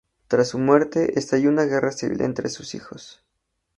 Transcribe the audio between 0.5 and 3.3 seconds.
muerte, estalló una guerra civil entre sus hijos.